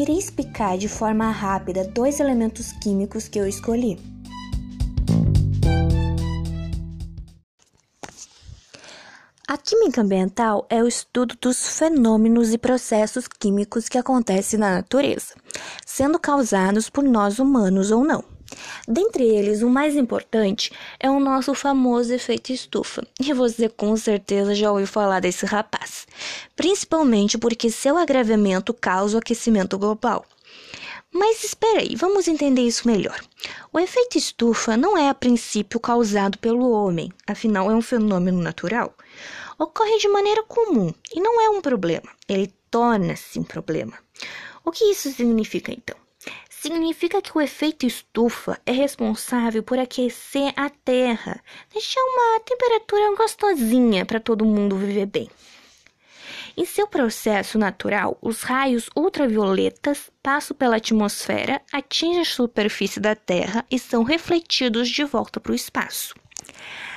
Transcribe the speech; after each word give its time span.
irei 0.00 0.16
explicar 0.16 0.78
de 0.78 0.88
forma 0.88 1.28
rápida 1.30 1.84
dois 1.84 2.20
elementos 2.20 2.70
químicos 2.72 3.26
que 3.26 3.38
eu 3.38 3.48
escolhi. 3.48 3.98
A 9.48 9.56
química 9.56 10.02
ambiental 10.02 10.66
é 10.70 10.82
o 10.82 10.86
estudo 10.86 11.34
dos 11.40 11.78
fenômenos 11.78 12.52
e 12.52 12.58
processos 12.58 13.26
químicos 13.26 13.88
que 13.88 13.98
acontecem 13.98 14.60
na 14.60 14.76
natureza, 14.76 15.34
sendo 15.84 16.18
causados 16.18 16.88
por 16.88 17.02
nós 17.02 17.38
humanos 17.38 17.90
ou 17.90 18.04
não. 18.04 18.37
Dentre 18.90 19.22
eles, 19.22 19.60
o 19.60 19.68
mais 19.68 19.94
importante 19.94 20.72
é 20.98 21.10
o 21.10 21.20
nosso 21.20 21.52
famoso 21.52 22.10
efeito 22.14 22.54
estufa, 22.54 23.06
e 23.20 23.34
você 23.34 23.68
com 23.68 23.94
certeza 23.98 24.54
já 24.54 24.72
ouviu 24.72 24.86
falar 24.86 25.20
desse 25.20 25.44
rapaz, 25.44 26.06
principalmente 26.56 27.36
porque 27.36 27.68
seu 27.68 27.98
agravamento 27.98 28.72
causa 28.72 29.16
o 29.16 29.20
aquecimento 29.20 29.76
global. 29.76 30.24
Mas 31.12 31.44
espera 31.44 31.80
aí, 31.80 31.96
vamos 31.96 32.28
entender 32.28 32.62
isso 32.62 32.88
melhor. 32.88 33.20
O 33.70 33.78
efeito 33.78 34.16
estufa 34.16 34.74
não 34.74 34.96
é 34.96 35.10
a 35.10 35.14
princípio 35.14 35.78
causado 35.78 36.38
pelo 36.38 36.70
homem, 36.70 37.12
afinal 37.26 37.70
é 37.70 37.74
um 37.74 37.82
fenômeno 37.82 38.40
natural. 38.40 38.94
Ocorre 39.58 39.98
de 39.98 40.08
maneira 40.08 40.42
comum 40.44 40.94
e 41.14 41.20
não 41.20 41.38
é 41.42 41.50
um 41.50 41.60
problema, 41.60 42.08
ele 42.26 42.50
torna-se 42.70 43.38
um 43.38 43.44
problema. 43.44 43.98
O 44.64 44.72
que 44.72 44.86
isso 44.86 45.12
significa 45.12 45.70
então? 45.72 46.07
Significa 46.60 47.22
que 47.22 47.38
o 47.38 47.40
efeito 47.40 47.86
estufa 47.86 48.60
é 48.66 48.72
responsável 48.72 49.62
por 49.62 49.78
aquecer 49.78 50.52
a 50.56 50.68
Terra, 50.68 51.40
deixar 51.72 52.00
uma 52.00 52.40
temperatura 52.40 53.14
gostosinha 53.16 54.04
para 54.04 54.18
todo 54.18 54.44
mundo 54.44 54.76
viver 54.76 55.06
bem. 55.06 55.30
Em 56.56 56.64
seu 56.64 56.88
processo 56.88 57.60
natural, 57.60 58.18
os 58.20 58.42
raios 58.42 58.90
ultravioletas 58.96 60.10
passam 60.20 60.56
pela 60.56 60.76
atmosfera, 60.76 61.62
atingem 61.72 62.22
a 62.22 62.24
superfície 62.24 62.98
da 62.98 63.14
Terra 63.14 63.64
e 63.70 63.78
são 63.78 64.02
refletidos 64.02 64.88
de 64.88 65.04
volta 65.04 65.38
para 65.38 65.52
o 65.52 65.54
espaço. 65.54 66.12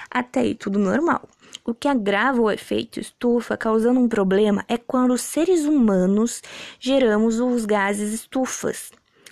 Até 0.09 0.39
aí 0.39 0.55
tudo 0.55 0.79
normal. 0.79 1.29
O 1.63 1.75
que 1.75 1.87
agrava 1.87 2.41
o 2.41 2.49
efeito 2.49 2.99
estufa, 2.99 3.55
causando 3.55 3.99
um 3.99 4.09
problema, 4.09 4.65
é 4.67 4.75
quando 4.75 5.13
os 5.13 5.21
seres 5.21 5.65
humanos 5.65 6.41
geramos 6.79 7.39
os 7.39 7.65
gases 7.65 8.11
estufas, 8.11 8.91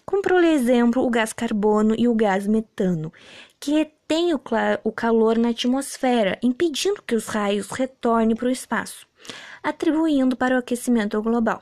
como 0.09 0.23
por 0.23 0.43
exemplo 0.43 1.05
o 1.05 1.09
gás 1.11 1.31
carbono 1.31 1.93
e 1.95 2.07
o 2.07 2.15
gás 2.15 2.47
metano, 2.47 3.13
que 3.59 3.73
retém 3.73 4.33
o, 4.33 4.41
o 4.83 4.91
calor 4.91 5.37
na 5.37 5.49
atmosfera, 5.49 6.39
impedindo 6.41 7.03
que 7.03 7.13
os 7.13 7.27
raios 7.27 7.69
retornem 7.69 8.35
para 8.35 8.47
o 8.47 8.51
espaço 8.51 9.07
atribuindo 9.61 10.35
para 10.35 10.55
o 10.55 10.57
aquecimento 10.57 11.21
global. 11.21 11.61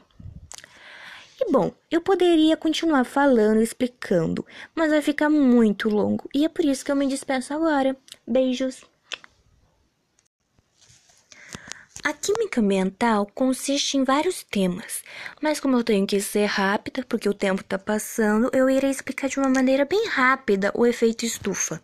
E 1.41 1.51
bom, 1.51 1.73
eu 1.91 1.99
poderia 1.99 2.55
continuar 2.55 3.03
falando 3.03 3.59
e 3.59 3.63
explicando, 3.63 4.45
mas 4.73 4.91
vai 4.91 5.01
ficar 5.01 5.29
muito 5.29 5.89
longo 5.89 6.29
e 6.33 6.45
é 6.45 6.49
por 6.49 6.63
isso 6.63 6.85
que 6.85 6.91
eu 6.91 6.95
me 6.95 7.05
despeço 7.05 7.53
agora. 7.53 7.97
Beijos! 8.25 8.81
A 12.03 12.13
química 12.13 12.61
ambiental 12.61 13.25
consiste 13.33 13.97
em 13.97 14.03
vários 14.03 14.43
temas, 14.43 15.03
mas 15.41 15.59
como 15.59 15.75
eu 15.75 15.83
tenho 15.83 16.07
que 16.07 16.19
ser 16.21 16.45
rápida 16.45 17.05
porque 17.07 17.27
o 17.27 17.33
tempo 17.33 17.61
está 17.61 17.77
passando, 17.77 18.49
eu 18.53 18.69
irei 18.69 18.89
explicar 18.89 19.27
de 19.27 19.39
uma 19.39 19.49
maneira 19.49 19.85
bem 19.85 20.07
rápida 20.07 20.71
o 20.73 20.85
efeito 20.85 21.25
estufa. 21.25 21.81